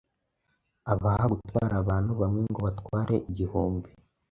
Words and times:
abaha 0.93 1.23
gutwara 1.33 1.73
abantu, 1.81 2.11
bamwe 2.21 2.41
ngo 2.49 2.59
batware 2.67 3.15
igihumbi, 3.29 3.89